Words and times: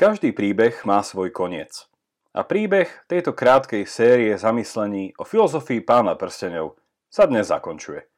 Každý 0.00 0.32
príbeh 0.32 0.80
má 0.88 1.04
svoj 1.04 1.28
koniec. 1.28 1.84
A 2.32 2.40
príbeh 2.40 2.88
tejto 3.04 3.36
krátkej 3.36 3.84
série 3.84 4.32
zamyslení 4.32 5.12
o 5.20 5.28
filozofii 5.28 5.84
pána 5.84 6.16
prstenov 6.16 6.80
sa 7.12 7.28
dnes 7.28 7.52
zakončuje. 7.52 8.08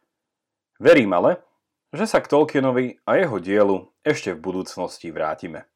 Verím 0.78 1.10
ale, 1.10 1.42
že 1.90 2.06
sa 2.06 2.22
k 2.22 2.30
Tolkienovi 2.30 3.02
a 3.02 3.18
jeho 3.18 3.42
dielu 3.42 3.90
ešte 4.06 4.30
v 4.30 4.38
budúcnosti 4.38 5.10
vrátime. 5.10 5.66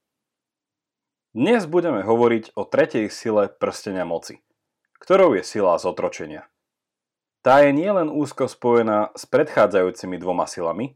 Dnes 1.35 1.67
budeme 1.67 2.07
hovoriť 2.07 2.55
o 2.55 2.63
tretej 2.63 3.11
sile 3.11 3.51
prstenia 3.51 4.07
moci, 4.07 4.39
ktorou 5.03 5.35
je 5.35 5.43
sila 5.43 5.75
zotročenia. 5.75 6.47
Tá 7.43 7.67
je 7.67 7.75
nielen 7.75 8.15
úzko 8.15 8.47
spojená 8.47 9.11
s 9.19 9.27
predchádzajúcimi 9.27 10.23
dvoma 10.23 10.47
silami, 10.47 10.95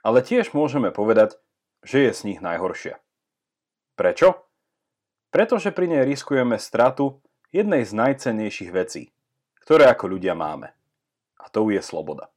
ale 0.00 0.24
tiež 0.24 0.56
môžeme 0.56 0.88
povedať, 0.96 1.36
že 1.84 2.08
je 2.08 2.12
z 2.16 2.20
nich 2.24 2.40
najhoršia. 2.40 2.96
Prečo? 4.00 4.45
Pretože 5.36 5.68
pri 5.68 5.84
nej 5.84 6.08
riskujeme 6.08 6.56
stratu 6.56 7.20
jednej 7.52 7.84
z 7.84 7.92
najcennejších 7.92 8.72
vecí, 8.72 9.12
ktoré 9.60 9.84
ako 9.84 10.16
ľudia 10.16 10.32
máme. 10.32 10.72
A 11.36 11.52
to 11.52 11.68
je 11.68 11.76
sloboda. 11.84 12.32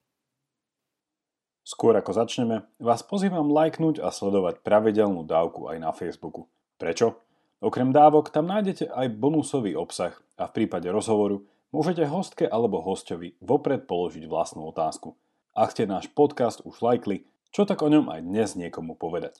Skôr 1.63 1.95
ako 1.95 2.11
začneme, 2.11 2.67
vás 2.75 2.99
pozývam 3.07 3.55
lajknúť 3.55 4.03
a 4.03 4.11
sledovať 4.11 4.59
pravidelnú 4.67 5.23
dávku 5.23 5.71
aj 5.71 5.79
na 5.79 5.95
Facebooku. 5.95 6.51
Prečo? 6.75 7.23
Okrem 7.63 7.95
dávok 7.95 8.35
tam 8.35 8.51
nájdete 8.51 8.91
aj 8.91 9.15
bonusový 9.15 9.79
obsah 9.79 10.19
a 10.35 10.51
v 10.51 10.59
prípade 10.59 10.91
rozhovoru 10.91 11.47
môžete 11.71 12.03
hostke 12.03 12.51
alebo 12.51 12.83
hostovi 12.83 13.31
vopred 13.39 13.87
položiť 13.87 14.27
vlastnú 14.27 14.67
otázku. 14.75 15.15
Ak 15.55 15.71
ste 15.71 15.87
náš 15.87 16.11
podcast 16.11 16.59
už 16.67 16.83
lajkli, 16.83 17.23
čo 17.55 17.63
tak 17.63 17.79
o 17.79 17.87
ňom 17.87 18.11
aj 18.11 18.27
dnes 18.27 18.59
niekomu 18.59 18.99
povedať. 18.99 19.39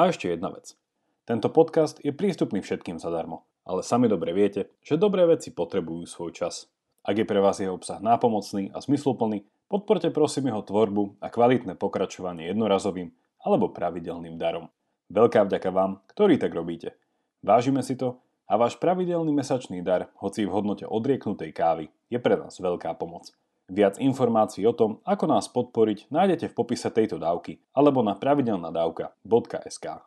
A 0.00 0.08
ešte 0.08 0.32
jedna 0.32 0.48
vec. 0.48 0.80
Tento 1.24 1.48
podcast 1.48 2.04
je 2.04 2.12
prístupný 2.12 2.60
všetkým 2.60 3.00
zadarmo, 3.00 3.48
ale 3.64 3.80
sami 3.80 4.12
dobre 4.12 4.36
viete, 4.36 4.68
že 4.84 5.00
dobré 5.00 5.24
veci 5.24 5.56
potrebujú 5.56 6.04
svoj 6.04 6.36
čas. 6.36 6.68
Ak 7.00 7.16
je 7.16 7.24
pre 7.24 7.40
vás 7.40 7.56
jeho 7.56 7.72
obsah 7.72 7.96
nápomocný 7.96 8.68
a 8.76 8.84
zmysluplný, 8.84 9.40
podporte 9.72 10.12
prosím 10.12 10.52
jeho 10.52 10.60
tvorbu 10.60 11.16
a 11.24 11.32
kvalitné 11.32 11.80
pokračovanie 11.80 12.52
jednorazovým 12.52 13.08
alebo 13.40 13.72
pravidelným 13.72 14.36
darom. 14.36 14.68
Veľká 15.08 15.48
vďaka 15.48 15.72
vám, 15.72 16.04
ktorí 16.12 16.36
tak 16.36 16.52
robíte. 16.52 16.92
Vážime 17.40 17.80
si 17.80 17.96
to 17.96 18.20
a 18.44 18.60
váš 18.60 18.76
pravidelný 18.76 19.32
mesačný 19.32 19.80
dar, 19.80 20.12
hoci 20.20 20.44
v 20.44 20.52
hodnote 20.52 20.84
odrieknutej 20.84 21.56
kávy, 21.56 21.88
je 22.12 22.20
pre 22.20 22.36
nás 22.36 22.60
veľká 22.60 23.00
pomoc. 23.00 23.32
Viac 23.72 23.96
informácií 23.96 24.68
o 24.68 24.76
tom, 24.76 25.00
ako 25.08 25.24
nás 25.24 25.48
podporiť, 25.48 26.12
nájdete 26.12 26.52
v 26.52 26.56
popise 26.56 26.92
tejto 26.92 27.16
dávky 27.16 27.64
alebo 27.72 28.04
na 28.04 28.12
pravidelnadavka.sk. 28.12 30.04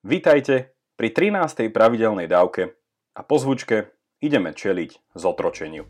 Vítajte 0.00 0.72
pri 0.96 1.12
13. 1.12 1.68
pravidelnej 1.68 2.24
dávke 2.24 2.72
a 3.12 3.20
po 3.20 3.36
zvučke 3.36 3.92
ideme 4.24 4.56
čeliť 4.56 5.12
zotročeniu. 5.12 5.84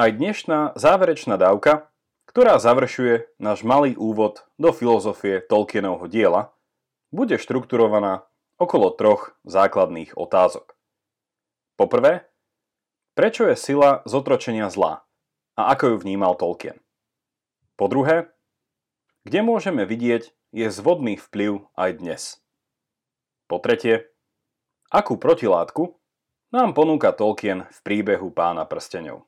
Aj 0.00 0.08
dnešná 0.08 0.80
záverečná 0.80 1.36
dávka, 1.36 1.92
ktorá 2.24 2.56
završuje 2.56 3.36
náš 3.36 3.68
malý 3.68 3.92
úvod 4.00 4.48
do 4.56 4.72
filozofie 4.72 5.44
Tolkienovho 5.44 6.08
diela– 6.08 6.56
bude 7.08 7.40
štrukturovaná 7.40 8.28
okolo 8.58 8.92
troch 8.92 9.38
základných 9.46 10.18
otázok. 10.18 10.74
Poprvé, 11.78 12.26
prečo 13.14 13.46
je 13.46 13.54
sila 13.54 14.02
zotročenia 14.04 14.66
zlá 14.68 15.06
a 15.54 15.72
ako 15.72 15.94
ju 15.94 15.96
vnímal 16.02 16.34
Tolkien? 16.34 16.82
Po 17.78 17.86
druhé, 17.86 18.28
kde 19.22 19.40
môžeme 19.46 19.86
vidieť 19.86 20.34
je 20.50 20.66
zvodný 20.72 21.14
vplyv 21.14 21.70
aj 21.78 21.90
dnes? 22.02 22.22
Po 23.46 23.62
tretie, 23.62 24.10
akú 24.90 25.16
protilátku 25.16 25.96
nám 26.50 26.74
ponúka 26.74 27.14
Tolkien 27.14 27.64
v 27.70 27.78
príbehu 27.86 28.34
pána 28.34 28.66
prstenov? 28.66 29.24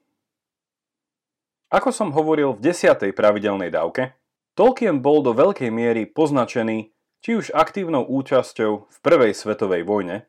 Ako 1.70 1.94
som 1.94 2.10
hovoril 2.10 2.58
v 2.58 2.74
desiatej 2.74 3.14
pravidelnej 3.14 3.70
dávke, 3.70 4.18
Tolkien 4.58 4.98
bol 4.98 5.22
do 5.22 5.30
veľkej 5.30 5.70
miery 5.70 6.02
poznačený 6.10 6.90
či 7.20 7.36
už 7.36 7.52
aktívnou 7.52 8.04
účasťou 8.04 8.72
v 8.88 8.98
Prvej 9.04 9.36
svetovej 9.36 9.84
vojne, 9.84 10.28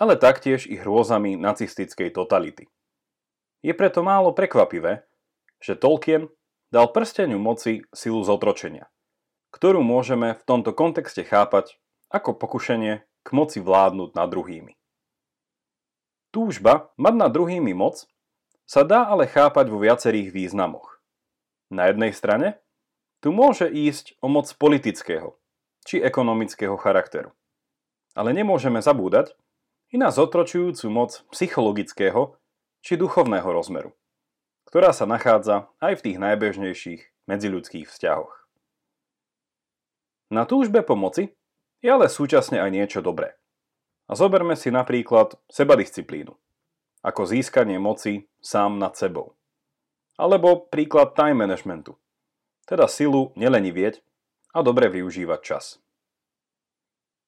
ale 0.00 0.16
taktiež 0.16 0.64
ich 0.64 0.80
hrôzami 0.80 1.36
nacistickej 1.36 2.12
totality. 2.12 2.68
Je 3.62 3.72
preto 3.76 4.00
málo 4.02 4.34
prekvapivé, 4.34 5.04
že 5.62 5.78
Tolkien 5.78 6.26
dal 6.72 6.90
prsteniu 6.90 7.38
moci 7.38 7.84
silu 7.92 8.24
zotročenia, 8.24 8.88
ktorú 9.54 9.84
môžeme 9.84 10.34
v 10.40 10.42
tomto 10.42 10.72
kontexte 10.72 11.22
chápať 11.22 11.76
ako 12.08 12.34
pokušenie 12.34 13.04
k 13.04 13.28
moci 13.30 13.62
vládnuť 13.62 14.10
nad 14.16 14.26
druhými. 14.26 14.74
Túžba 16.32 16.90
mať 16.96 17.14
nad 17.14 17.30
druhými 17.30 17.76
moc 17.76 18.08
sa 18.64 18.82
dá 18.88 19.04
ale 19.04 19.28
chápať 19.28 19.68
vo 19.68 19.78
viacerých 19.84 20.32
významoch. 20.32 20.96
Na 21.68 21.92
jednej 21.92 22.16
strane 22.16 22.56
tu 23.20 23.30
môže 23.30 23.68
ísť 23.68 24.16
o 24.24 24.32
moc 24.32 24.48
politického, 24.56 25.36
či 25.86 26.02
ekonomického 26.02 26.74
charakteru. 26.78 27.34
Ale 28.12 28.36
nemôžeme 28.36 28.78
zabúdať 28.82 29.34
i 29.92 30.00
na 30.00 30.12
zotročujúcu 30.12 30.86
moc 30.88 31.24
psychologického 31.32 32.36
či 32.82 32.96
duchovného 32.98 33.46
rozmeru, 33.46 33.92
ktorá 34.68 34.90
sa 34.96 35.04
nachádza 35.04 35.70
aj 35.78 36.00
v 36.00 36.04
tých 36.10 36.18
najbežnejších 36.18 37.00
medziľudských 37.28 37.86
vzťahoch. 37.88 38.32
Na 40.32 40.48
túžbe 40.48 40.80
pomoci 40.80 41.36
je 41.84 41.88
ale 41.92 42.08
súčasne 42.08 42.56
aj 42.62 42.70
niečo 42.72 43.00
dobré. 43.04 43.36
A 44.10 44.16
zoberme 44.16 44.56
si 44.56 44.72
napríklad 44.72 45.36
sebadisciplínu, 45.52 46.32
ako 47.04 47.22
získanie 47.28 47.76
moci 47.76 48.26
sám 48.40 48.80
nad 48.80 48.96
sebou. 48.96 49.36
Alebo 50.16 50.68
príklad 50.68 51.16
time 51.16 51.44
managementu, 51.46 51.96
teda 52.66 52.88
silu 52.88 53.32
nelenivieť 53.36 54.00
a 54.52 54.58
dobre 54.60 54.92
využívať 54.92 55.40
čas. 55.40 55.80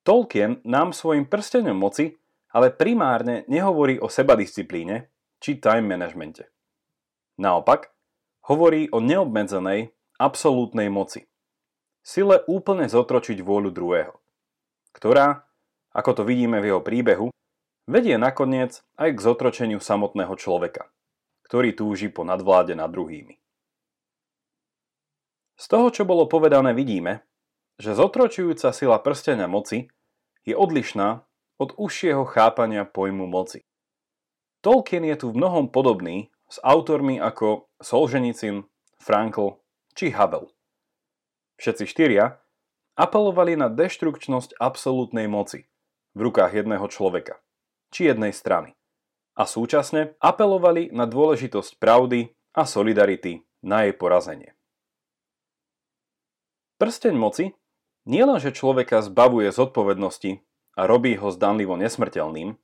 Tolkien 0.05 0.61
nám 0.69 0.93
svojim 0.93 1.25
prstenom 1.25 1.77
moci 1.77 2.13
ale 2.55 2.71
primárne 2.71 3.43
nehovorí 3.51 3.99
o 3.99 4.07
sebadisciplíne 4.07 5.11
či 5.43 5.59
time 5.59 5.91
managemente. 5.91 6.55
Naopak, 7.43 7.91
hovorí 8.47 8.87
o 8.95 9.03
neobmedzenej, 9.03 9.91
absolútnej 10.23 10.87
moci. 10.87 11.27
Sile 12.07 12.47
úplne 12.47 12.87
zotročiť 12.87 13.43
vôľu 13.43 13.75
druhého, 13.75 14.15
ktorá, 14.95 15.43
ako 15.91 16.11
to 16.15 16.23
vidíme 16.23 16.63
v 16.63 16.71
jeho 16.71 16.81
príbehu, 16.81 17.35
vedie 17.91 18.15
nakoniec 18.15 18.87
aj 18.95 19.11
k 19.19 19.25
zotročeniu 19.25 19.83
samotného 19.83 20.39
človeka, 20.39 20.87
ktorý 21.51 21.75
túži 21.75 22.07
po 22.07 22.23
nadvláde 22.23 22.79
nad 22.79 22.87
druhými. 22.87 23.35
Z 25.55 25.71
toho, 25.71 25.91
čo 25.95 26.03
bolo 26.03 26.27
povedané, 26.27 26.75
vidíme, 26.75 27.23
že 27.79 27.95
zotročujúca 27.95 28.71
sila 28.75 28.99
prstenia 28.99 29.47
moci 29.47 29.91
je 30.47 30.55
odlišná 30.55 31.23
od 31.59 31.71
užšieho 31.79 32.27
chápania 32.27 32.83
pojmu 32.83 33.27
moci. 33.27 33.63
Tolkien 34.63 35.05
je 35.07 35.17
tu 35.19 35.27
v 35.31 35.39
mnohom 35.39 35.71
podobný 35.71 36.35
s 36.51 36.59
autormi 36.63 37.21
ako 37.23 37.71
Solženicin, 37.79 38.67
Frankl 38.99 39.61
či 39.95 40.11
Havel. 40.11 40.51
Všetci 41.61 41.85
štyria 41.87 42.41
apelovali 42.99 43.55
na 43.55 43.71
deštrukčnosť 43.71 44.59
absolútnej 44.59 45.31
moci 45.31 45.67
v 46.15 46.21
rukách 46.31 46.63
jedného 46.63 46.87
človeka 46.91 47.39
či 47.95 48.11
jednej 48.11 48.35
strany 48.35 48.75
a 49.35 49.47
súčasne 49.47 50.15
apelovali 50.23 50.91
na 50.95 51.07
dôležitosť 51.07 51.79
pravdy 51.79 52.35
a 52.55 52.63
solidarity 52.67 53.43
na 53.63 53.87
jej 53.87 53.95
porazenie. 53.95 54.54
Prsteň 56.85 57.17
moci 57.17 57.57
nielenže 58.05 58.53
človeka 58.53 59.01
zbavuje 59.01 59.49
zodpovednosti 59.49 60.45
a 60.77 60.85
robí 60.85 61.17
ho 61.17 61.33
zdanlivo 61.33 61.81
nesmrteľným, 61.81 62.61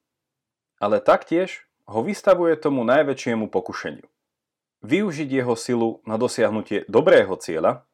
ale 0.76 1.00
taktiež 1.00 1.64
ho 1.88 2.04
vystavuje 2.04 2.52
tomu 2.60 2.84
najväčšiemu 2.84 3.48
pokušeniu. 3.48 4.04
Využiť 4.84 5.24
jeho 5.24 5.56
silu 5.56 6.04
na 6.04 6.20
dosiahnutie 6.20 6.84
dobrého 6.84 7.32
cieľa, 7.40 7.88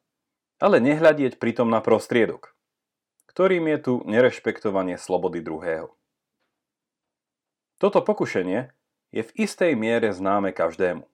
ale 0.59 0.83
nehľadieť 0.83 1.39
pritom 1.39 1.71
na 1.71 1.79
prostriedok, 1.79 2.59
ktorým 3.31 3.71
je 3.71 3.79
tu 3.79 3.95
nerešpektovanie 4.03 4.99
slobody 4.99 5.39
druhého. 5.39 5.95
Toto 7.79 8.03
pokušenie 8.03 8.75
je 9.15 9.23
v 9.23 9.31
istej 9.47 9.79
miere 9.79 10.11
známe 10.11 10.51
každému. 10.51 11.07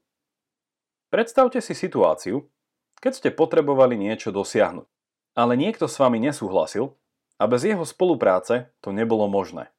Predstavte 1.12 1.60
si 1.60 1.76
situáciu, 1.76 2.48
keď 2.96 3.12
ste 3.12 3.28
potrebovali 3.28 4.00
niečo 4.00 4.32
dosiahnuť 4.32 4.91
ale 5.32 5.56
niekto 5.56 5.88
s 5.88 5.96
vami 5.96 6.20
nesúhlasil 6.20 6.92
a 7.40 7.44
bez 7.48 7.64
jeho 7.64 7.82
spolupráce 7.82 8.70
to 8.84 8.92
nebolo 8.92 9.26
možné. 9.26 9.72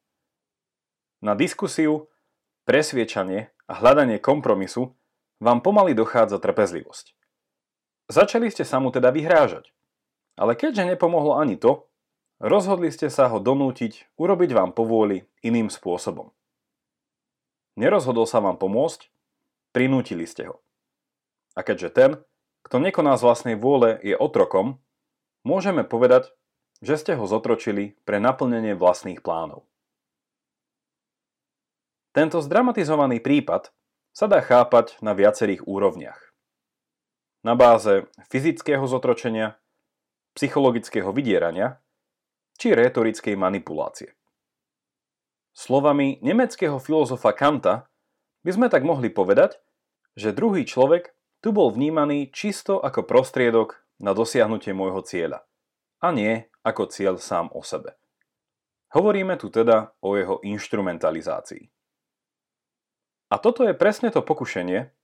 Na 1.24 1.32
diskusiu, 1.32 2.12
presviečanie 2.68 3.54
a 3.64 3.72
hľadanie 3.80 4.20
kompromisu 4.20 4.92
vám 5.40 5.64
pomaly 5.64 5.96
dochádza 5.96 6.36
trpezlivosť. 6.36 7.16
Začali 8.12 8.52
ste 8.52 8.68
sa 8.68 8.82
mu 8.84 8.92
teda 8.92 9.08
vyhrážať. 9.08 9.72
Ale 10.36 10.58
keďže 10.58 10.84
nepomohlo 10.84 11.38
ani 11.38 11.56
to, 11.56 11.86
rozhodli 12.42 12.90
ste 12.90 13.08
sa 13.08 13.30
ho 13.30 13.38
donútiť 13.38 14.12
urobiť 14.18 14.50
vám 14.52 14.74
povôli 14.74 15.24
iným 15.40 15.70
spôsobom. 15.70 16.34
Nerozhodol 17.78 18.26
sa 18.28 18.42
vám 18.42 18.58
pomôcť, 18.58 19.08
prinútili 19.72 20.26
ste 20.28 20.50
ho. 20.50 20.60
A 21.54 21.62
keďže 21.62 21.88
ten, 21.94 22.10
kto 22.66 22.82
nekoná 22.82 23.14
z 23.14 23.24
vlastnej 23.24 23.56
vôle, 23.56 23.98
je 24.02 24.14
otrokom, 24.18 24.83
môžeme 25.44 25.84
povedať, 25.84 26.32
že 26.82 26.98
ste 26.98 27.12
ho 27.14 27.28
zotročili 27.28 27.94
pre 28.02 28.18
naplnenie 28.18 28.74
vlastných 28.74 29.20
plánov. 29.22 29.68
Tento 32.16 32.40
zdramatizovaný 32.40 33.20
prípad 33.20 33.70
sa 34.14 34.26
dá 34.30 34.40
chápať 34.40 34.98
na 35.02 35.12
viacerých 35.14 35.66
úrovniach. 35.66 36.18
Na 37.44 37.58
báze 37.58 38.08
fyzického 38.30 38.86
zotročenia, 38.88 39.58
psychologického 40.32 41.10
vydierania 41.12 41.82
či 42.56 42.72
rétorickej 42.72 43.34
manipulácie. 43.36 44.14
Slovami 45.54 46.18
nemeckého 46.22 46.78
filozofa 46.82 47.30
Kanta 47.34 47.86
by 48.42 48.50
sme 48.50 48.66
tak 48.70 48.82
mohli 48.82 49.10
povedať, 49.10 49.58
že 50.14 50.34
druhý 50.34 50.66
človek 50.66 51.14
tu 51.42 51.50
bol 51.52 51.70
vnímaný 51.70 52.30
čisto 52.30 52.78
ako 52.80 53.06
prostriedok 53.06 53.83
na 53.98 54.16
dosiahnutie 54.16 54.74
môjho 54.74 55.02
cieľa 55.04 55.42
a 56.04 56.12
nie 56.12 56.44
ako 56.64 56.90
cieľ 56.92 57.16
sám 57.16 57.48
o 57.52 57.64
sebe. 57.64 57.96
Hovoríme 58.94 59.34
tu 59.40 59.50
teda 59.50 59.90
o 59.98 60.14
jeho 60.14 60.38
instrumentalizácii. 60.46 61.66
A 63.32 63.40
toto 63.42 63.66
je 63.66 63.74
presne 63.74 64.14
to 64.14 64.22
pokušenie, 64.22 64.94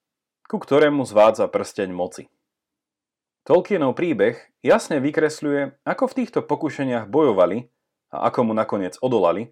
ku 0.47 0.63
ktorému 0.63 1.03
zvádza 1.03 1.51
prsteň 1.51 1.91
moci. 1.91 2.31
Tolkienov 3.43 3.99
príbeh 3.99 4.39
jasne 4.63 5.03
vykresľuje, 5.03 5.83
ako 5.83 6.05
v 6.07 6.17
týchto 6.23 6.41
pokušeniach 6.45 7.11
bojovali 7.11 7.67
a 8.15 8.31
ako 8.31 8.47
mu 8.47 8.53
nakoniec 8.55 8.95
odolali, 9.01 9.51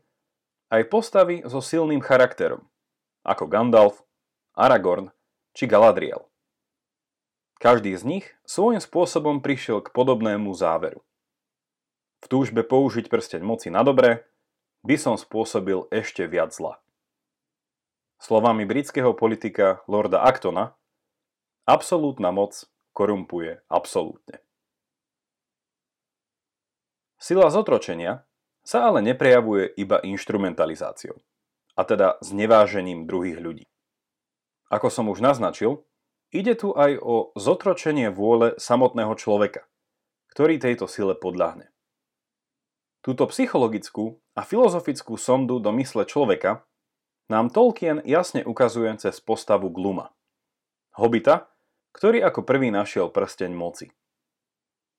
aj 0.68 0.86
postavy 0.92 1.40
so 1.48 1.64
silným 1.64 2.04
charakterom, 2.04 2.62
ako 3.24 3.48
Gandalf, 3.48 4.04
Aragorn 4.52 5.08
či 5.56 5.64
Galadriel. 5.64 6.27
Každý 7.58 7.98
z 7.98 8.04
nich 8.06 8.26
svojím 8.46 8.78
spôsobom 8.78 9.42
prišiel 9.42 9.82
k 9.82 9.90
podobnému 9.90 10.54
záveru. 10.54 11.02
V 12.22 12.26
túžbe 12.30 12.62
použiť 12.62 13.10
prsteň 13.10 13.42
moci 13.42 13.66
na 13.66 13.82
dobre 13.82 14.22
by 14.86 14.94
som 14.94 15.18
spôsobil 15.18 15.90
ešte 15.90 16.22
viac 16.30 16.54
zla. 16.54 16.78
Slovami 18.22 18.62
britského 18.62 19.10
politika 19.10 19.82
Lorda 19.90 20.22
Actona, 20.22 20.78
absolútna 21.66 22.30
moc 22.30 22.62
korumpuje 22.94 23.62
absolútne. 23.66 24.38
Sila 27.18 27.50
zotročenia 27.50 28.22
sa 28.62 28.86
ale 28.86 29.02
neprejavuje 29.02 29.74
iba 29.74 29.98
instrumentalizáciou, 29.98 31.18
a 31.74 31.82
teda 31.82 32.22
znevážením 32.22 33.06
druhých 33.06 33.42
ľudí. 33.42 33.66
Ako 34.70 34.90
som 34.90 35.10
už 35.10 35.18
naznačil, 35.22 35.82
ide 36.32 36.54
tu 36.56 36.76
aj 36.76 36.98
o 37.00 37.30
zotročenie 37.36 38.12
vôle 38.12 38.56
samotného 38.60 39.14
človeka, 39.16 39.64
ktorý 40.32 40.60
tejto 40.60 40.86
sile 40.88 41.16
podľahne. 41.16 41.72
Túto 43.00 43.24
psychologickú 43.30 44.20
a 44.36 44.42
filozofickú 44.44 45.16
sondu 45.16 45.62
do 45.62 45.70
mysle 45.78 46.04
človeka 46.04 46.66
nám 47.28 47.52
Tolkien 47.52 48.02
jasne 48.04 48.42
ukazuje 48.44 48.90
cez 49.00 49.20
postavu 49.20 49.68
Gluma. 49.72 50.12
Hobita, 50.96 51.48
ktorý 51.94 52.24
ako 52.26 52.42
prvý 52.42 52.68
našiel 52.74 53.08
prsteň 53.08 53.52
moci. 53.54 53.92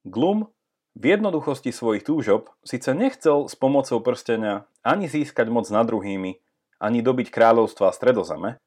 Glum 0.08 0.48
v 0.96 1.04
jednoduchosti 1.16 1.70
svojich 1.70 2.08
túžob 2.08 2.50
síce 2.66 2.92
nechcel 2.96 3.46
s 3.46 3.54
pomocou 3.54 4.02
prstenia 4.02 4.66
ani 4.82 5.06
získať 5.12 5.52
moc 5.52 5.68
nad 5.70 5.86
druhými, 5.86 6.40
ani 6.80 7.00
dobiť 7.04 7.30
kráľovstva 7.30 7.92
stredozeme, 7.92 8.58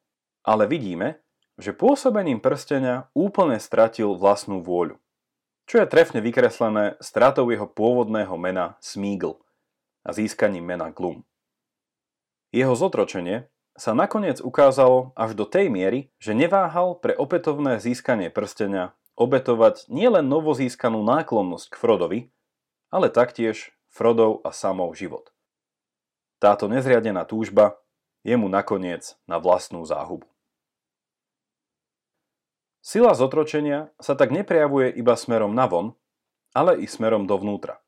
ale 0.45 0.65
vidíme, 0.69 1.19
že 1.63 1.71
pôsobením 1.71 2.43
prstenia 2.43 3.07
úplne 3.15 3.63
stratil 3.63 4.19
vlastnú 4.19 4.59
vôľu, 4.59 4.99
čo 5.71 5.79
je 5.79 5.87
trefne 5.87 6.19
vykreslené 6.19 6.99
stratou 6.99 7.47
jeho 7.55 7.71
pôvodného 7.71 8.35
mena 8.35 8.75
Smeagol 8.83 9.39
a 10.03 10.11
získaním 10.11 10.67
mena 10.67 10.91
Glum. 10.91 11.23
Jeho 12.51 12.75
zotročenie 12.75 13.47
sa 13.79 13.95
nakoniec 13.97 14.43
ukázalo 14.43 15.15
až 15.17 15.33
do 15.39 15.49
tej 15.49 15.73
miery, 15.73 16.13
že 16.21 16.37
neváhal 16.37 16.99
pre 16.99 17.17
opätovné 17.17 17.81
získanie 17.81 18.29
prstenia 18.29 18.93
obetovať 19.17 19.89
nielen 19.89 20.29
novozískanú 20.29 21.01
náklonnosť 21.01 21.67
k 21.73 21.79
Frodovi, 21.79 22.21
ale 22.93 23.09
taktiež 23.09 23.73
Frodov 23.89 24.45
a 24.45 24.53
samov 24.53 24.99
život. 24.99 25.33
Táto 26.43 26.67
nezriadená 26.67 27.23
túžba 27.23 27.79
je 28.27 28.35
mu 28.35 28.51
nakoniec 28.51 29.15
na 29.31 29.39
vlastnú 29.39 29.85
záhubu. 29.87 30.32
Sila 32.83 33.15
zotročenia 33.15 33.95
sa 34.03 34.19
tak 34.19 34.35
neprejavuje 34.35 34.91
iba 34.91 35.15
smerom 35.15 35.55
navon, 35.55 35.95
ale 36.51 36.83
i 36.83 36.91
smerom 36.91 37.31
dovnútra. 37.31 37.79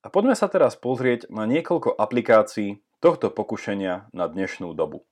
A 0.00 0.08
poďme 0.08 0.38
sa 0.38 0.46
teraz 0.46 0.78
pozrieť 0.78 1.26
na 1.28 1.50
niekoľko 1.50 1.98
aplikácií 1.98 2.80
tohto 3.02 3.28
pokušenia 3.28 4.14
na 4.14 4.24
dnešnú 4.30 4.70
dobu. 4.72 5.04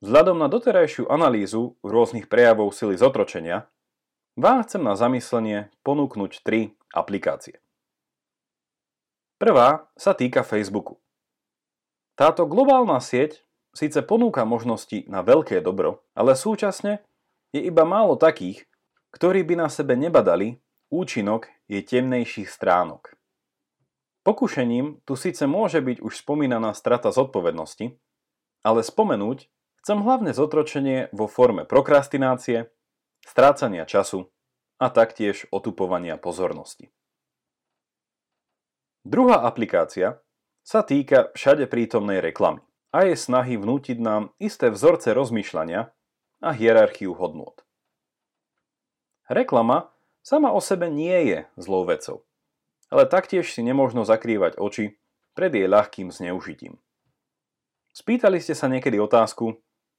Vzhľadom 0.00 0.38
na 0.38 0.48
doterajšiu 0.48 1.10
analýzu 1.10 1.76
rôznych 1.84 2.30
prejavov 2.30 2.70
sily 2.70 2.96
zotročenia, 2.96 3.66
vám 4.38 4.62
chcem 4.62 4.78
na 4.78 4.94
zamyslenie 4.94 5.74
ponúknuť 5.82 6.46
tri 6.46 6.78
aplikácie. 6.94 7.58
Prvá 9.42 9.90
sa 9.98 10.14
týka 10.14 10.46
Facebooku. 10.46 11.02
Táto 12.14 12.46
globálna 12.46 12.98
sieť 13.02 13.42
síce 13.78 14.02
ponúka 14.02 14.42
možnosti 14.42 15.06
na 15.06 15.22
veľké 15.22 15.62
dobro, 15.62 16.02
ale 16.18 16.34
súčasne 16.34 17.06
je 17.54 17.62
iba 17.62 17.86
málo 17.86 18.18
takých, 18.18 18.66
ktorí 19.14 19.46
by 19.46 19.54
na 19.62 19.68
sebe 19.70 19.94
nebadali 19.94 20.58
účinok 20.90 21.46
je 21.70 21.78
temnejších 21.78 22.50
stránok. 22.50 23.14
Pokušením 24.26 25.06
tu 25.06 25.14
síce 25.14 25.46
môže 25.46 25.78
byť 25.78 26.02
už 26.02 26.26
spomínaná 26.26 26.74
strata 26.74 27.14
zodpovednosti, 27.14 27.94
ale 28.66 28.80
spomenúť 28.82 29.46
Chcem 29.88 30.04
hlavne 30.04 30.36
zotročenie 30.36 31.08
vo 31.16 31.24
forme 31.24 31.64
prokrastinácie, 31.64 32.68
strácania 33.24 33.88
času 33.88 34.28
a 34.76 34.92
taktiež 34.92 35.48
otupovania 35.48 36.20
pozornosti. 36.20 36.92
Druhá 39.08 39.48
aplikácia 39.48 40.20
sa 40.60 40.84
týka 40.84 41.32
všade 41.32 41.70
prítomnej 41.70 42.20
reklamy 42.20 42.60
a 42.94 43.04
je 43.04 43.14
snahy 43.16 43.60
vnútiť 43.60 43.98
nám 44.00 44.32
isté 44.40 44.72
vzorce 44.72 45.12
rozmýšľania 45.12 45.92
a 46.40 46.50
hierarchiu 46.54 47.12
hodnôt. 47.12 47.56
Reklama 49.28 49.92
sama 50.24 50.52
o 50.52 50.60
sebe 50.60 50.88
nie 50.88 51.16
je 51.28 51.38
zlou 51.60 51.84
vecou, 51.84 52.24
ale 52.88 53.04
taktiež 53.04 53.48
si 53.52 53.60
nemôžno 53.60 54.08
zakrývať 54.08 54.56
oči 54.56 54.96
pred 55.36 55.52
jej 55.52 55.68
ľahkým 55.68 56.08
zneužitím. 56.08 56.80
Spýtali 57.92 58.40
ste 58.40 58.56
sa 58.56 58.70
niekedy 58.70 58.96
otázku, 58.96 59.58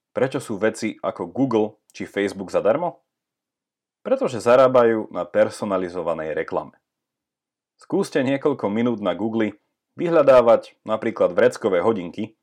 Prečo 0.09 0.41
sú 0.41 0.57
veci 0.57 0.97
ako 0.97 1.29
Google 1.29 1.67
či 1.93 2.09
Facebook 2.09 2.49
zadarmo? 2.49 3.05
Pretože 4.01 4.41
zarábajú 4.41 5.13
na 5.13 5.27
personalizovanej 5.27 6.33
reklame. 6.33 6.81
Skúste 7.77 8.25
niekoľko 8.25 8.67
minút 8.73 8.99
na 8.99 9.13
Google 9.13 9.61
vyhľadávať 9.95 10.81
napríklad 10.83 11.37
vreckové 11.37 11.79
hodinky 11.85 12.38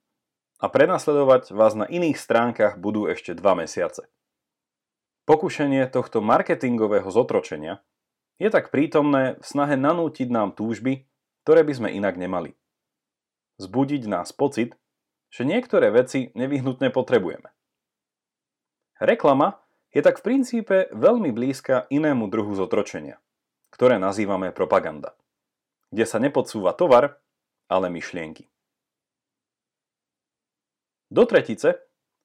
a 0.56 0.66
prenasledovať 0.72 1.52
vás 1.52 1.76
na 1.76 1.84
iných 1.84 2.16
stránkach 2.16 2.80
budú 2.80 3.06
ešte 3.08 3.36
2 3.36 3.66
mesiace. 3.66 4.08
Pokušenie 5.26 5.84
tohto 5.90 6.22
marketingového 6.22 7.10
zotročenia 7.10 7.82
je 8.38 8.48
tak 8.48 8.70
prítomné 8.70 9.36
v 9.40 9.44
snahe 9.44 9.75
nanútiť 9.75 10.28
nám 10.30 10.54
túžby, 10.54 11.04
ktoré 11.44 11.66
by 11.66 11.72
sme 11.76 11.88
inak 11.92 12.14
nemali. 12.16 12.54
Zbudiť 13.58 14.06
nás 14.06 14.30
pocit, 14.32 14.76
že 15.32 15.42
niektoré 15.42 15.90
veci 15.90 16.30
nevyhnutne 16.36 16.92
potrebujeme. 16.92 17.50
Reklama 18.96 19.60
je 19.92 20.00
tak 20.00 20.20
v 20.20 20.25
princípe 20.25 20.76
veľmi 20.92 21.32
blízka 21.32 21.88
inému 21.88 22.28
druhu 22.32 22.56
zotročenia, 22.56 23.20
ktoré 23.72 24.00
nazývame 24.00 24.52
propaganda, 24.52 25.16
kde 25.92 26.04
sa 26.08 26.16
nepodsúva 26.20 26.72
tovar, 26.76 27.20
ale 27.66 27.92
myšlienky. 27.92 28.48
Do 31.06 31.22
tretice 31.22 31.78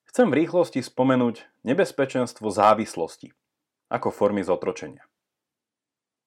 chcem 0.09 0.33
v 0.33 0.41
rýchlosti 0.41 0.81
spomenúť 0.81 1.45
nebezpečenstvo 1.61 2.49
závislosti 2.49 3.29
ako 3.93 4.09
formy 4.09 4.41
zotročenia. 4.41 5.05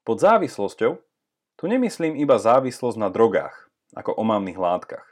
Pod 0.06 0.22
závislosťou 0.22 1.00
Tu 1.58 1.64
nemyslím 1.66 2.14
iba 2.14 2.38
závislosť 2.38 2.98
na 2.98 3.10
drogách, 3.10 3.70
ako 3.94 4.14
omamných 4.14 4.58
látkach, 4.58 5.06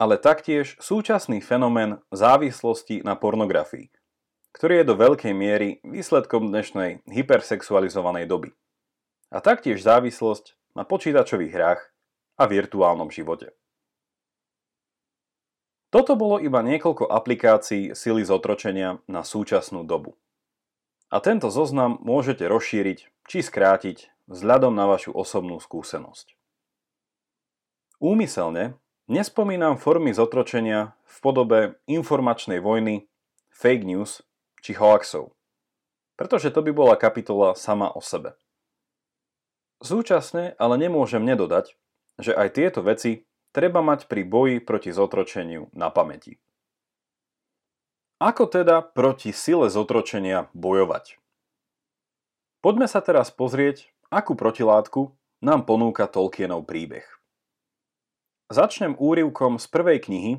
ale 0.00 0.16
taktiež 0.16 0.76
súčasný 0.80 1.44
fenomén 1.44 2.00
závislosti 2.12 3.04
na 3.04 3.16
pornografii, 3.16 3.92
ktorý 4.56 4.80
je 4.80 4.88
do 4.88 4.96
veľkej 4.96 5.32
miery 5.36 5.78
výsledkom 5.84 6.48
dnešnej 6.48 7.04
hypersexualizovanej 7.08 8.24
doby. 8.28 8.50
A 9.30 9.38
taktiež 9.44 9.84
závislosť 9.84 10.56
na 10.74 10.82
počítačových 10.88 11.52
hrách 11.52 11.80
a 12.40 12.44
virtuálnom 12.48 13.12
živote. 13.12 13.52
Toto 15.90 16.14
bolo 16.14 16.38
iba 16.38 16.62
niekoľko 16.62 17.10
aplikácií 17.10 17.98
sily 17.98 18.22
zotročenia 18.22 19.02
na 19.10 19.26
súčasnú 19.26 19.82
dobu. 19.82 20.14
A 21.10 21.18
tento 21.18 21.50
zoznam 21.50 21.98
môžete 22.06 22.46
rozšíriť 22.46 23.10
či 23.26 23.38
skrátiť 23.42 24.14
vzhľadom 24.30 24.70
na 24.70 24.86
vašu 24.86 25.10
osobnú 25.10 25.58
skúsenosť. 25.58 26.38
Úmyselne 27.98 28.78
nespomínam 29.10 29.74
formy 29.74 30.14
zotročenia 30.14 30.94
v 31.02 31.16
podobe 31.18 31.58
informačnej 31.90 32.62
vojny, 32.62 33.10
fake 33.50 33.82
news 33.82 34.22
či 34.62 34.78
hoaxov, 34.78 35.34
pretože 36.14 36.54
to 36.54 36.62
by 36.62 36.70
bola 36.70 36.94
kapitola 36.94 37.58
sama 37.58 37.90
o 37.90 37.98
sebe. 37.98 38.38
Súčasne 39.82 40.54
ale 40.54 40.78
nemôžem 40.78 41.26
nedodať, 41.26 41.74
že 42.22 42.30
aj 42.30 42.48
tieto 42.54 42.80
veci 42.86 43.26
treba 43.50 43.82
mať 43.82 44.06
pri 44.06 44.22
boji 44.26 44.56
proti 44.62 44.90
zotročeniu 44.94 45.70
na 45.74 45.90
pamäti. 45.90 46.38
Ako 48.20 48.46
teda 48.52 48.84
proti 48.84 49.32
sile 49.32 49.72
zotročenia 49.72 50.52
bojovať? 50.52 51.16
Poďme 52.60 52.84
sa 52.84 53.00
teraz 53.00 53.32
pozrieť, 53.32 53.88
akú 54.12 54.36
protilátku 54.36 55.16
nám 55.40 55.64
ponúka 55.64 56.04
Tolkienov 56.04 56.68
príbeh. 56.68 57.08
Začnem 58.52 58.92
úrivkom 59.00 59.56
z 59.56 59.66
prvej 59.72 59.98
knihy, 60.04 60.32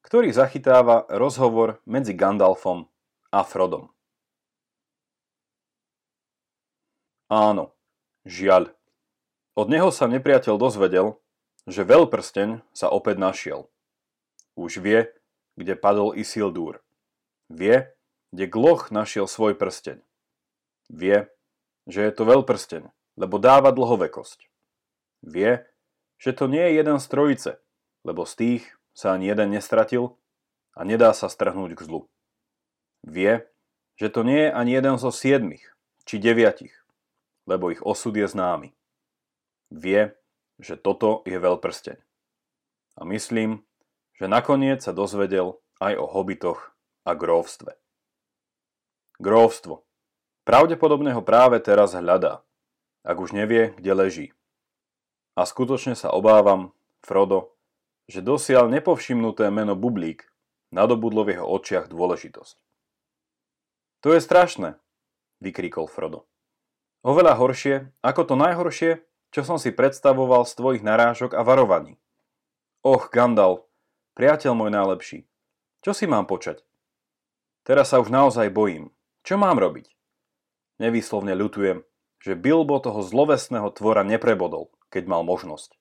ktorý 0.00 0.32
zachytáva 0.32 1.04
rozhovor 1.12 1.84
medzi 1.84 2.16
Gandalfom 2.16 2.88
a 3.28 3.44
Frodom. 3.44 3.92
Áno, 7.28 7.76
žiaľ. 8.24 8.72
Od 9.54 9.68
neho 9.68 9.92
sa 9.92 10.08
nepriateľ 10.08 10.56
dozvedel, 10.56 11.20
že 11.68 11.84
veľprsteň 11.84 12.64
sa 12.72 12.88
opäť 12.88 13.16
našiel. 13.20 13.60
Už 14.56 14.80
vie, 14.80 15.12
kde 15.56 15.76
padol 15.76 16.16
Isildur. 16.16 16.80
Vie, 17.50 17.92
kde 18.32 18.44
Gloch 18.46 18.94
našiel 18.94 19.26
svoj 19.26 19.58
prsteň. 19.58 20.00
Vie, 20.88 21.26
že 21.90 22.06
je 22.06 22.12
to 22.14 22.24
veľprsteň, 22.24 22.88
lebo 23.18 23.36
dáva 23.42 23.74
dlhovekosť. 23.74 24.46
Vie, 25.26 25.66
že 26.16 26.32
to 26.32 26.46
nie 26.46 26.62
je 26.62 26.76
jeden 26.80 26.98
z 27.00 27.06
trojice, 27.10 27.50
lebo 28.06 28.24
z 28.24 28.32
tých 28.36 28.64
sa 28.94 29.16
ani 29.16 29.28
jeden 29.28 29.56
nestratil 29.56 30.16
a 30.76 30.84
nedá 30.84 31.12
sa 31.12 31.28
strhnúť 31.28 31.76
k 31.76 31.84
zlu. 31.84 32.06
Vie, 33.04 33.48
že 33.96 34.08
to 34.12 34.24
nie 34.24 34.48
je 34.48 34.50
ani 34.52 34.70
jeden 34.76 34.96
zo 34.96 35.12
siedmých 35.12 35.64
či 36.04 36.20
deviatich, 36.20 36.72
lebo 37.44 37.72
ich 37.72 37.80
osud 37.84 38.16
je 38.16 38.28
známy. 38.28 38.72
Vie, 39.70 40.12
že 40.60 40.76
toto 40.76 41.24
je 41.24 41.40
veľprsteň. 41.40 41.98
A 43.00 43.08
myslím, 43.08 43.64
že 44.14 44.28
nakoniec 44.28 44.84
sa 44.84 44.92
dozvedel 44.92 45.56
aj 45.80 45.96
o 45.96 46.04
hobitoch 46.04 46.76
a 47.08 47.16
gróvstve. 47.16 47.80
Gróvstvo. 49.16 49.88
Pravdepodobne 50.44 51.16
ho 51.16 51.24
práve 51.24 51.60
teraz 51.64 51.96
hľadá, 51.96 52.44
ak 53.04 53.16
už 53.16 53.32
nevie, 53.32 53.72
kde 53.80 53.92
leží. 53.96 54.26
A 55.36 55.48
skutočne 55.48 55.96
sa 55.96 56.12
obávam, 56.12 56.76
Frodo, 57.00 57.56
že 58.12 58.20
dosiaľ 58.20 58.68
nepovšimnuté 58.68 59.48
meno 59.48 59.72
Bublík 59.72 60.28
nadobudlo 60.68 61.24
v 61.24 61.40
jeho 61.40 61.46
očiach 61.48 61.88
dôležitosť. 61.88 62.56
To 64.04 64.08
je 64.12 64.20
strašné, 64.20 64.76
vykríkol 65.40 65.88
Frodo. 65.88 66.28
Oveľa 67.00 67.40
horšie, 67.40 67.88
ako 68.04 68.20
to 68.28 68.34
najhoršie, 68.36 69.00
čo 69.30 69.46
som 69.46 69.58
si 69.58 69.70
predstavoval 69.70 70.46
z 70.46 70.52
tvojich 70.58 70.82
narážok 70.82 71.38
a 71.38 71.46
varovaní. 71.46 71.98
Och, 72.82 73.10
Gandalf, 73.14 73.66
priateľ 74.18 74.52
môj 74.54 74.70
najlepší, 74.74 75.18
čo 75.80 75.96
si 75.96 76.04
mám 76.04 76.28
počať? 76.28 76.60
Teraz 77.64 77.94
sa 77.94 78.04
už 78.04 78.12
naozaj 78.12 78.52
bojím. 78.52 78.92
Čo 79.24 79.40
mám 79.40 79.56
robiť? 79.56 79.88
Nevýslovne 80.80 81.32
ľutujem, 81.36 81.84
že 82.20 82.36
Bilbo 82.36 82.76
toho 82.80 83.00
zlovesného 83.00 83.68
tvora 83.72 84.04
neprebodol, 84.04 84.68
keď 84.92 85.08
mal 85.08 85.22
možnosť. 85.24 85.76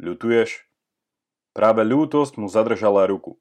Ľutuješ? 0.00 0.68
Práve 1.52 1.84
ľútosť 1.84 2.40
mu 2.40 2.48
zadržala 2.48 3.04
ruku. 3.04 3.36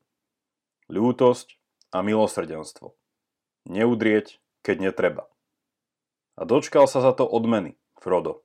Ľútosť 0.91 1.60
a 1.96 2.03
milosrdenstvo. 2.03 2.96
Neudrieť, 3.68 4.39
keď 4.63 4.91
netreba. 4.91 5.24
A 6.36 6.44
dočkal 6.48 6.88
sa 6.88 7.00
za 7.00 7.12
to 7.15 7.24
odmeny, 7.24 7.80
Frodo. 8.00 8.44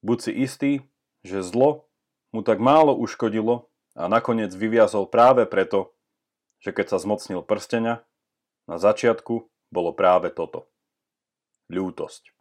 Buď 0.00 0.18
si 0.20 0.32
istý, 0.32 0.72
že 1.20 1.44
zlo 1.44 1.90
mu 2.32 2.40
tak 2.40 2.62
málo 2.62 2.96
uškodilo 2.96 3.68
a 3.98 4.06
nakoniec 4.06 4.54
vyviazol 4.54 5.10
práve 5.10 5.44
preto, 5.44 5.92
že 6.62 6.72
keď 6.72 6.96
sa 6.96 6.98
zmocnil 7.02 7.44
prstenia, 7.44 8.04
na 8.64 8.78
začiatku 8.78 9.50
bolo 9.72 9.90
práve 9.92 10.30
toto. 10.30 10.70
Ľútosť. 11.70 12.34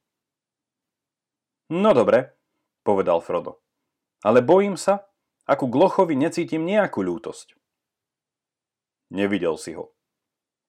No 1.69 1.93
dobre, 1.93 2.33
povedal 2.81 3.21
Frodo. 3.21 3.61
Ale 4.25 4.41
bojím 4.41 4.75
sa, 4.75 5.05
ako 5.45 5.69
Glochovi 5.69 6.17
necítim 6.17 6.65
nejakú 6.65 7.05
ľútosť. 7.05 7.57
Nevidel 9.09 9.57
si 9.57 9.73
ho. 9.73 9.93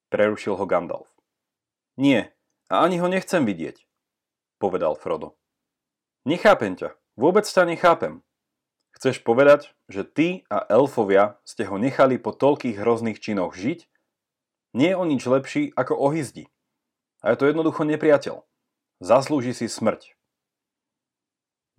Prerušil 0.09 0.57
ho 0.57 0.65
Gandalf. 0.65 1.09
Nie, 1.97 2.33
a 2.69 2.85
ani 2.85 2.97
ho 2.97 3.05
nechcem 3.09 3.45
vidieť, 3.45 3.85
povedal 4.57 4.97
Frodo. 4.97 5.40
Nechápem 6.21 6.77
ťa. 6.77 6.93
Vôbec 7.17 7.49
ťa 7.49 7.65
nechápem. 7.65 8.21
Chceš 8.93 9.25
povedať, 9.25 9.73
že 9.89 10.05
ty 10.05 10.45
a 10.53 10.61
elfovia 10.69 11.41
ste 11.41 11.65
ho 11.65 11.81
nechali 11.81 12.21
po 12.21 12.29
toľkých 12.29 12.77
hrozných 12.77 13.17
činoch 13.17 13.57
žiť? 13.57 13.89
Nie 14.77 14.93
je 14.93 14.99
o 15.01 15.05
nič 15.09 15.25
lepší 15.25 15.73
ako 15.73 15.97
o. 15.97 16.45
A 17.25 17.33
je 17.33 17.37
to 17.41 17.49
jednoducho 17.49 17.81
nepriateľ. 17.83 18.45
Zaslúži 19.01 19.57
si 19.57 19.65
smrť. 19.65 20.13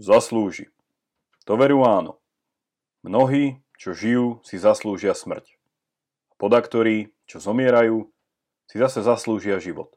Zaslúži. 0.02 0.74
To 1.46 1.54
veru 1.54 1.86
áno. 1.86 2.18
Mnohí, 3.06 3.62
čo 3.78 3.94
žijú, 3.94 4.42
si 4.42 4.58
zaslúžia 4.58 5.14
smrť. 5.14 5.54
Podaktorí, 6.38 7.14
čo 7.30 7.38
zomierajú, 7.38 8.10
si 8.66 8.76
zase 8.82 9.06
zaslúžia 9.06 9.62
život. 9.62 9.94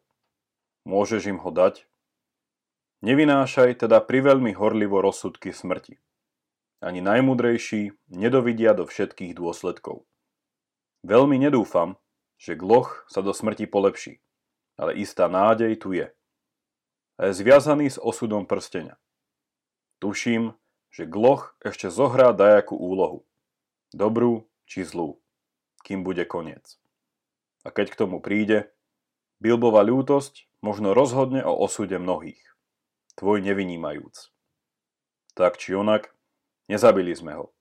Môžeš 0.85 1.33
im 1.33 1.41
ho 1.41 1.49
dať, 1.49 1.89
Nevynášaj 3.03 3.83
teda 3.83 3.99
priveľmi 3.99 4.55
horlivo 4.55 5.03
rozsudky 5.03 5.51
smrti. 5.51 5.99
Ani 6.79 7.03
najmudrejší 7.03 7.91
nedovidia 8.07 8.71
do 8.71 8.87
všetkých 8.87 9.35
dôsledkov. 9.35 10.07
Veľmi 11.03 11.35
nedúfam, 11.35 11.99
že 12.39 12.55
gloch 12.55 13.03
sa 13.11 13.19
do 13.19 13.35
smrti 13.35 13.67
polepší, 13.67 14.23
ale 14.79 14.95
istá 14.95 15.27
nádej 15.27 15.75
tu 15.75 15.91
je. 15.91 16.07
A 17.19 17.31
je 17.31 17.33
zviazaný 17.35 17.91
s 17.91 17.99
osudom 17.99 18.47
prstenia. 18.47 18.95
Tuším, 19.99 20.55
že 20.91 21.03
gloch 21.07 21.55
ešte 21.63 21.91
zohrá 21.91 22.31
dajakú 22.31 22.79
úlohu. 22.79 23.27
Dobrú 23.91 24.47
či 24.67 24.87
zlú, 24.87 25.19
kým 25.83 26.03
bude 26.03 26.23
koniec. 26.23 26.79
A 27.67 27.71
keď 27.75 27.91
k 27.91 27.99
tomu 27.99 28.23
príde, 28.23 28.71
Bilbova 29.43 29.83
ľútosť 29.83 30.47
možno 30.63 30.95
rozhodne 30.95 31.43
o 31.43 31.55
osude 31.55 31.99
mnohých 31.99 32.54
tvoj 33.15 33.41
nevynímajúc. 33.41 34.31
Tak 35.35 35.59
či 35.59 35.75
onak, 35.75 36.15
nezabili 36.71 37.15
sme 37.15 37.35
ho. 37.35 37.51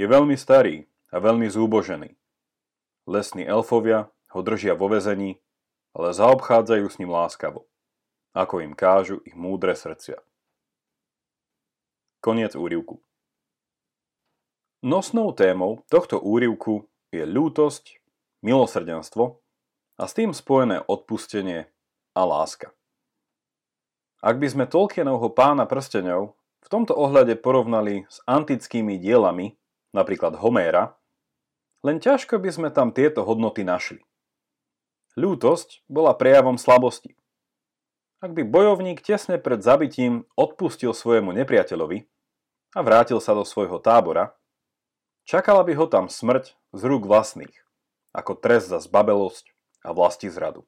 Je 0.00 0.08
veľmi 0.08 0.36
starý 0.36 0.88
a 1.12 1.20
veľmi 1.20 1.46
zúbožený. 1.48 2.16
Lesní 3.04 3.44
elfovia 3.44 4.08
ho 4.32 4.40
držia 4.40 4.74
vo 4.74 4.88
vezení, 4.88 5.38
ale 5.94 6.16
zaobchádzajú 6.16 6.86
s 6.88 6.98
ním 6.98 7.12
láskavo, 7.12 7.68
ako 8.34 8.64
im 8.64 8.72
kážu 8.74 9.20
ich 9.22 9.36
múdre 9.36 9.76
srdcia. 9.78 10.18
Koniec 12.24 12.56
úrivku. 12.56 13.04
Nosnou 14.84 15.32
témou 15.32 15.84
tohto 15.88 16.20
úrivku 16.20 16.88
je 17.12 17.24
ľútosť, 17.24 18.00
milosrdenstvo 18.44 19.40
a 19.96 20.02
s 20.04 20.12
tým 20.12 20.34
spojené 20.34 20.82
odpustenie 20.84 21.70
a 22.12 22.20
láska. 22.26 22.74
Ak 24.24 24.40
by 24.40 24.48
sme 24.48 24.64
Tolkienovho 24.64 25.36
pána 25.36 25.68
prsteňov 25.68 26.32
v 26.64 26.68
tomto 26.72 26.96
ohľade 26.96 27.36
porovnali 27.44 28.08
s 28.08 28.24
antickými 28.24 28.96
dielami, 28.96 29.52
napríklad 29.92 30.40
Homéra, 30.40 30.96
len 31.84 32.00
ťažko 32.00 32.40
by 32.40 32.48
sme 32.48 32.68
tam 32.72 32.96
tieto 32.96 33.20
hodnoty 33.20 33.68
našli. 33.68 34.00
Ľútosť 35.20 35.84
bola 35.92 36.16
prejavom 36.16 36.56
slabosti. 36.56 37.20
ak 38.24 38.32
by 38.32 38.48
bojovník 38.48 39.04
tesne 39.04 39.36
pred 39.36 39.60
zabitím 39.60 40.24
odpustil 40.40 40.96
svojemu 40.96 41.36
nepriateľovi 41.44 42.08
a 42.72 42.80
vrátil 42.80 43.20
sa 43.20 43.36
do 43.36 43.44
svojho 43.44 43.76
tábora, 43.76 44.32
čakala 45.28 45.60
by 45.68 45.76
ho 45.76 45.84
tam 45.84 46.08
smrť 46.08 46.56
z 46.72 46.80
rúk 46.88 47.04
vlastných, 47.04 47.52
ako 48.16 48.40
trest 48.40 48.72
za 48.72 48.80
zbabelosť 48.80 49.52
a 49.84 49.92
vlasti 49.92 50.32
zradu. 50.32 50.64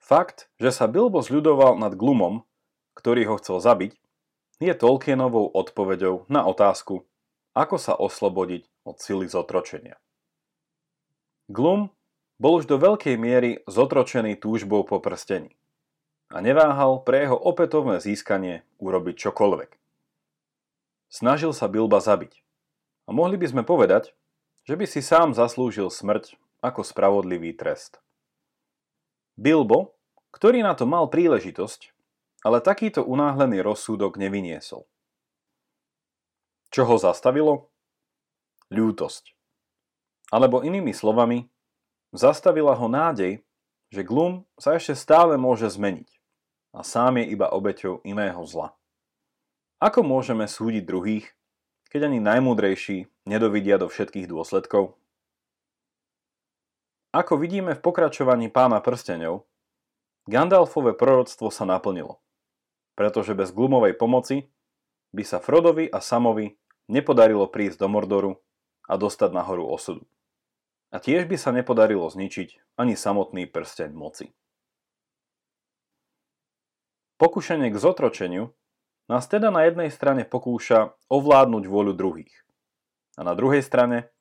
Fakt, 0.00 0.48
že 0.56 0.72
sa 0.72 0.88
Bilbo 0.88 1.20
zľudoval 1.20 1.76
nad 1.76 1.94
Glumom, 1.94 2.48
ktorý 2.98 3.30
ho 3.30 3.34
chcel 3.38 3.60
zabiť, 3.62 3.92
je 4.60 4.72
Tolkienovou 4.74 5.52
odpoveďou 5.52 6.26
na 6.28 6.44
otázku, 6.44 7.04
ako 7.54 7.76
sa 7.76 7.94
oslobodiť 7.96 8.68
od 8.84 8.96
sily 9.00 9.28
zotročenia. 9.28 9.96
Glum 11.48 11.92
bol 12.40 12.60
už 12.60 12.68
do 12.68 12.80
veľkej 12.80 13.20
miery 13.20 13.60
zotročený 13.68 14.40
túžbou 14.40 14.84
po 14.88 15.00
prstení 15.00 15.56
a 16.30 16.38
neváhal 16.38 17.02
pre 17.02 17.26
jeho 17.26 17.36
opätovné 17.36 17.98
získanie 17.98 18.62
urobiť 18.78 19.28
čokoľvek. 19.28 19.70
Snažil 21.10 21.50
sa 21.50 21.66
Bilba 21.66 21.98
zabiť. 21.98 22.38
A 23.04 23.10
mohli 23.10 23.34
by 23.34 23.50
sme 23.50 23.62
povedať, 23.66 24.14
že 24.62 24.78
by 24.78 24.86
si 24.86 25.02
sám 25.02 25.34
zaslúžil 25.34 25.90
smrť 25.90 26.38
ako 26.62 26.86
spravodlivý 26.86 27.50
trest. 27.58 27.98
Bilbo, 29.40 29.96
ktorý 30.36 30.60
na 30.60 30.76
to 30.76 30.84
mal 30.84 31.08
príležitosť, 31.08 31.96
ale 32.44 32.60
takýto 32.60 33.00
unáhlený 33.00 33.64
rozsúdok 33.64 34.20
nevyniesol. 34.20 34.84
Čo 36.68 36.82
ho 36.84 36.96
zastavilo? 37.00 37.72
Ľútosť. 38.68 39.32
Alebo 40.28 40.60
inými 40.60 40.92
slovami, 40.92 41.48
zastavila 42.12 42.76
ho 42.76 42.84
nádej, 42.84 43.40
že 43.88 44.04
Glum 44.04 44.44
sa 44.60 44.76
ešte 44.76 44.92
stále 44.92 45.40
môže 45.40 45.72
zmeniť 45.72 46.20
a 46.76 46.84
sám 46.84 47.24
je 47.24 47.32
iba 47.32 47.48
obeťou 47.48 48.04
iného 48.04 48.44
zla. 48.44 48.76
Ako 49.80 50.04
môžeme 50.04 50.44
súdiť 50.44 50.84
druhých, 50.84 51.32
keď 51.88 52.12
ani 52.12 52.20
najmúdrejší 52.20 53.08
nedovidia 53.24 53.80
do 53.80 53.88
všetkých 53.88 54.28
dôsledkov? 54.28 54.99
Ako 57.10 57.34
vidíme 57.34 57.74
v 57.74 57.82
pokračovaní 57.82 58.46
pána 58.54 58.78
prstenov, 58.78 59.50
Gandalfové 60.30 60.94
proroctvo 60.94 61.50
sa 61.50 61.66
naplnilo, 61.66 62.22
pretože 62.94 63.34
bez 63.34 63.50
Glumovej 63.50 63.98
pomoci 63.98 64.46
by 65.10 65.26
sa 65.26 65.42
Frodovi 65.42 65.90
a 65.90 65.98
Samovi 65.98 66.54
nepodarilo 66.86 67.50
prísť 67.50 67.82
do 67.82 67.88
Mordoru 67.90 68.32
a 68.86 68.94
dostať 68.94 69.30
nahoru 69.34 69.66
osudu. 69.66 70.06
A 70.94 71.02
tiež 71.02 71.26
by 71.26 71.34
sa 71.34 71.50
nepodarilo 71.50 72.06
zničiť 72.06 72.78
ani 72.78 72.94
samotný 72.94 73.50
prsteň 73.50 73.90
moci. 73.90 74.30
Pokušenie 77.18 77.74
k 77.74 77.76
zotročeniu 77.78 78.54
nás 79.10 79.26
teda 79.26 79.50
na 79.50 79.66
jednej 79.66 79.90
strane 79.90 80.22
pokúša 80.22 80.94
ovládnuť 81.10 81.64
vôľu 81.66 81.92
druhých 81.98 82.34
a 83.18 83.26
na 83.26 83.34
druhej 83.34 83.66
strane 83.66 84.14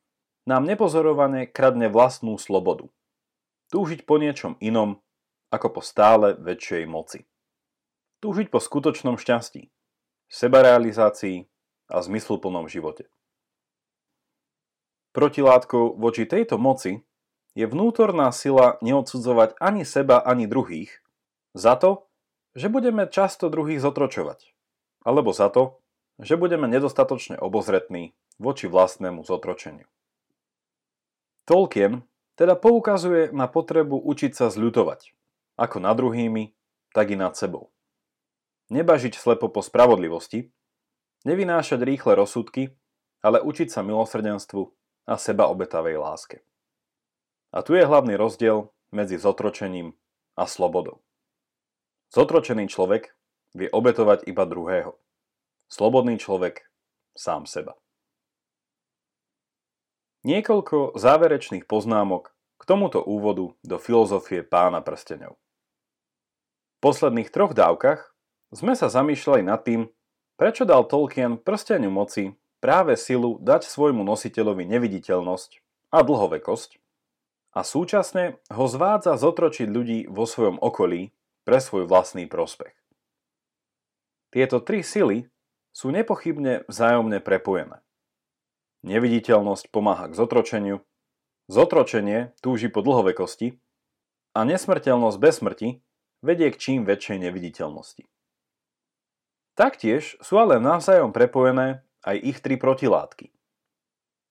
nám 0.48 0.64
nepozorovane 0.68 1.50
kradne 1.50 1.92
vlastnú 1.92 2.40
slobodu. 2.40 2.88
Túžiť 3.74 4.06
po 4.08 4.22
niečom 4.22 4.56
inom 4.62 5.02
ako 5.50 5.80
po 5.80 5.82
stále 5.82 6.38
väčšej 6.38 6.84
moci. 6.86 7.26
Túžiť 8.22 8.52
po 8.54 8.62
skutočnom 8.62 9.18
šťastí, 9.18 9.72
sebarealizácii 10.30 11.48
a 11.90 11.98
zmysluplnom 12.04 12.70
živote. 12.70 13.10
Protilátkou 15.10 15.98
voči 15.98 16.30
tejto 16.30 16.62
moci 16.62 17.02
je 17.58 17.66
vnútorná 17.66 18.30
sila 18.30 18.78
neodsudzovať 18.86 19.58
ani 19.58 19.82
seba, 19.82 20.22
ani 20.22 20.46
druhých 20.46 21.02
za 21.58 21.74
to, 21.76 22.06
že 22.54 22.70
budeme 22.70 23.10
často 23.10 23.50
druhých 23.50 23.82
zotročovať, 23.82 24.54
alebo 25.02 25.34
za 25.34 25.50
to, 25.50 25.82
že 26.22 26.38
budeme 26.38 26.70
nedostatočne 26.70 27.42
obozretní 27.42 28.14
voči 28.38 28.70
vlastnému 28.70 29.26
zotročeniu. 29.26 29.90
Tolkien 31.50 32.06
teda 32.38 32.54
poukazuje 32.54 33.34
na 33.34 33.50
potrebu 33.50 33.98
učiť 33.98 34.38
sa 34.38 34.54
zľutovať, 34.54 35.18
ako 35.58 35.82
nad 35.82 35.98
druhými, 35.98 36.54
tak 36.94 37.10
i 37.10 37.18
nad 37.18 37.34
sebou. 37.34 37.74
Nebažiť 38.70 39.18
slepo 39.18 39.50
po 39.50 39.66
spravodlivosti, 39.66 40.54
nevynášať 41.26 41.82
rýchle 41.82 42.14
rozsudky, 42.22 42.78
ale 43.26 43.42
učiť 43.42 43.74
sa 43.74 43.82
milosrdenstvu 43.82 44.62
a 45.10 45.18
seba 45.18 45.50
obetavej 45.50 45.98
láske. 45.98 46.46
A 47.50 47.66
tu 47.66 47.74
je 47.74 47.82
hlavný 47.82 48.14
rozdiel 48.14 48.70
medzi 48.94 49.18
zotročením 49.18 49.98
a 50.38 50.46
slobodou. 50.46 51.02
Zotročený 52.14 52.70
človek 52.70 53.18
vie 53.58 53.74
obetovať 53.74 54.30
iba 54.30 54.46
druhého. 54.46 55.02
Slobodný 55.66 56.22
človek 56.22 56.70
sám 57.18 57.50
seba. 57.50 57.74
Niekoľko 60.28 61.00
záverečných 61.00 61.64
poznámok 61.64 62.36
k 62.60 62.64
tomuto 62.68 63.00
úvodu 63.00 63.56
do 63.64 63.80
filozofie 63.80 64.44
pána 64.44 64.84
prstenov. 64.84 65.40
V 66.80 66.92
posledných 66.92 67.32
troch 67.32 67.56
dávkach 67.56 68.12
sme 68.52 68.76
sa 68.76 68.92
zamýšľali 68.92 69.42
nad 69.48 69.64
tým, 69.64 69.88
prečo 70.36 70.68
dal 70.68 70.84
Tolkien 70.84 71.40
prsteniu 71.40 71.88
moci 71.88 72.36
práve 72.60 73.00
silu 73.00 73.40
dať 73.40 73.64
svojmu 73.64 74.04
nositeľovi 74.04 74.68
neviditeľnosť 74.68 75.64
a 75.96 76.04
dlhovekosť 76.04 76.70
a 77.56 77.64
súčasne 77.64 78.44
ho 78.52 78.66
zvádza 78.68 79.16
zotročiť 79.16 79.68
ľudí 79.72 80.00
vo 80.12 80.28
svojom 80.28 80.60
okolí 80.60 81.16
pre 81.48 81.64
svoj 81.64 81.88
vlastný 81.88 82.28
prospech. 82.28 82.76
Tieto 84.30 84.62
tri 84.62 84.84
sily 84.86 85.26
sú 85.74 85.90
nepochybne 85.90 86.68
vzájomne 86.70 87.24
prepojené. 87.24 87.82
Neviditeľnosť 88.88 89.72
pomáha 89.76 90.08
k 90.08 90.16
zotročeniu, 90.16 90.78
zotročenie 91.52 92.32
túži 92.40 92.72
po 92.72 92.80
dlhovekosti 92.80 93.60
a 94.38 94.46
nesmrteľnosť 94.48 95.18
bez 95.20 95.36
smrti 95.44 95.70
vedie 96.24 96.48
k 96.52 96.60
čím 96.60 96.80
väčšej 96.88 97.28
neviditeľnosti. 97.28 98.08
Taktiež 99.60 100.16
sú 100.24 100.40
ale 100.40 100.64
navzájom 100.64 101.12
prepojené 101.12 101.84
aj 102.08 102.16
ich 102.24 102.40
tri 102.40 102.56
protilátky. 102.56 103.36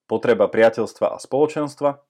Potreba 0.08 0.48
priateľstva 0.48 1.12
a 1.12 1.20
spoločenstva, 1.20 2.00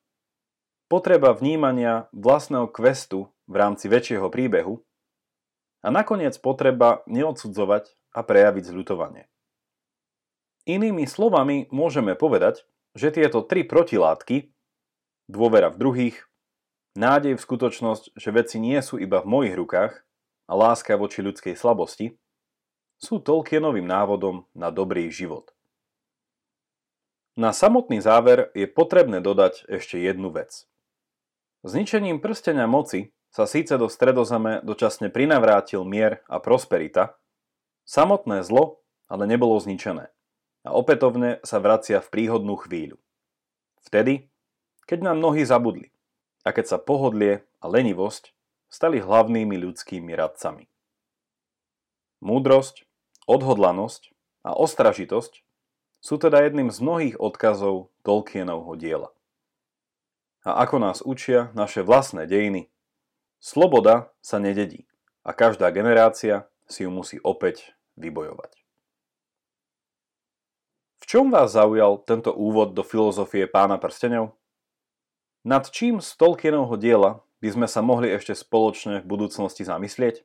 potreba 0.87 1.35
vnímania 1.35 2.07
vlastného 2.15 2.71
kvestu 2.71 3.35
v 3.51 3.55
rámci 3.59 3.91
väčšieho 3.91 4.31
príbehu 4.31 4.87
a 5.83 5.89
nakoniec 5.91 6.39
potreba 6.39 7.03
neodsudzovať 7.11 7.91
a 8.15 8.21
prejaviť 8.23 8.65
zľutovanie. 8.71 9.27
Inými 10.69 11.09
slovami 11.09 11.65
môžeme 11.73 12.13
povedať, 12.13 12.69
že 12.93 13.09
tieto 13.09 13.41
tri 13.41 13.65
protilátky, 13.65 14.53
dôvera 15.25 15.73
v 15.73 15.81
druhých, 15.81 16.17
nádej 16.93 17.41
v 17.41 17.45
skutočnosť, 17.49 18.13
že 18.13 18.29
veci 18.37 18.61
nie 18.61 18.77
sú 18.85 19.01
iba 19.01 19.25
v 19.25 19.31
mojich 19.33 19.57
rukách 19.57 20.05
a 20.45 20.53
láska 20.53 21.01
voči 21.01 21.25
ľudskej 21.25 21.57
slabosti, 21.57 22.21
sú 23.01 23.17
Tolkienovým 23.17 23.89
návodom 23.89 24.45
na 24.53 24.69
dobrý 24.69 25.09
život. 25.09 25.57
Na 27.33 27.57
samotný 27.57 28.05
záver 28.05 28.53
je 28.53 28.69
potrebné 28.69 29.25
dodať 29.25 29.65
ešte 29.73 29.97
jednu 29.97 30.29
vec. 30.29 30.69
Zničením 31.65 32.21
prstenia 32.21 32.69
moci 32.69 33.17
sa 33.33 33.49
síce 33.49 33.73
do 33.81 33.89
stredozeme 33.89 34.61
dočasne 34.61 35.09
prinavrátil 35.09 35.81
mier 35.89 36.21
a 36.29 36.37
prosperita, 36.45 37.17
samotné 37.89 38.45
zlo 38.45 38.85
ale 39.09 39.25
nebolo 39.25 39.57
zničené 39.57 40.13
a 40.67 40.75
opätovne 40.75 41.39
sa 41.47 41.63
vracia 41.63 42.03
v 42.03 42.09
príhodnú 42.09 42.59
chvíľu. 42.59 42.99
Vtedy, 43.85 44.31
keď 44.89 45.11
nám 45.11 45.23
mnohí 45.23 45.47
zabudli 45.47 45.93
a 46.43 46.51
keď 46.51 46.77
sa 46.77 46.79
pohodlie 46.79 47.47
a 47.63 47.67
lenivosť 47.67 48.33
stali 48.69 49.01
hlavnými 49.01 49.57
ľudskými 49.59 50.13
radcami. 50.13 50.69
Múdrosť, 52.19 52.85
odhodlanosť 53.31 54.11
a 54.43 54.57
ostražitosť 54.57 55.47
sú 56.03 56.15
teda 56.19 56.43
jedným 56.47 56.71
z 56.75 56.79
mnohých 56.83 57.17
odkazov 57.19 57.95
Tolkienovho 58.03 58.75
diela. 58.75 59.11
A 60.47 60.63
ako 60.65 60.77
nás 60.79 60.99
učia 61.03 61.51
naše 61.55 61.83
vlastné 61.83 62.25
dejiny, 62.27 62.71
Sloboda 63.39 64.11
sa 64.19 64.43
nededí 64.43 64.91
a 65.23 65.31
každá 65.31 65.71
generácia 65.71 66.51
si 66.67 66.83
ju 66.83 66.91
musí 66.91 67.23
opäť 67.23 67.71
vybojovať. 67.95 68.58
Čom 71.09 71.33
vás 71.33 71.57
zaujal 71.57 72.05
tento 72.05 72.37
úvod 72.37 72.77
do 72.77 72.85
filozofie 72.85 73.49
pána 73.49 73.81
prstenov? 73.81 74.37
Nad 75.41 75.73
čím 75.73 76.05
z 76.05 76.13
Tolkienovho 76.21 76.77
diela 76.77 77.25
by 77.41 77.49
sme 77.49 77.65
sa 77.65 77.81
mohli 77.81 78.13
ešte 78.13 78.37
spoločne 78.37 79.01
v 79.01 79.09
budúcnosti 79.09 79.65
zamyslieť? 79.65 80.21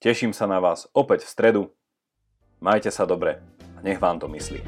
Teším 0.00 0.32
sa 0.32 0.48
na 0.48 0.64
vás 0.64 0.88
opäť 0.96 1.28
v 1.28 1.32
stredu. 1.36 1.62
Majte 2.64 2.88
sa 2.88 3.04
dobre 3.04 3.36
a 3.76 3.84
nech 3.84 4.00
vám 4.00 4.16
to 4.16 4.32
myslí. 4.32 4.64